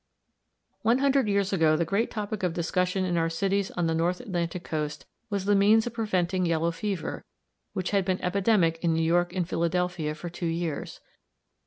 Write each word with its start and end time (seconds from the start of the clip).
One 0.81 0.97
hundred 0.97 1.27
years 1.27 1.53
ago 1.53 1.77
the 1.77 1.85
great 1.85 2.09
topic 2.09 2.41
of 2.41 2.55
discussion 2.55 3.05
in 3.05 3.17
our 3.17 3.29
cities 3.29 3.69
on 3.69 3.85
the 3.85 3.93
North 3.93 4.19
Atlantic 4.19 4.63
coast 4.63 5.05
was 5.29 5.45
the 5.45 5.53
means 5.53 5.85
of 5.85 5.93
preventing 5.93 6.43
yellow 6.43 6.71
fever, 6.71 7.23
which 7.73 7.91
had 7.91 8.03
been 8.03 8.19
epidemic 8.23 8.79
in 8.83 8.95
New 8.95 9.03
York 9.03 9.31
and 9.31 9.47
Philadelphia 9.47 10.15
for 10.15 10.27
two 10.27 10.47
years. 10.47 11.01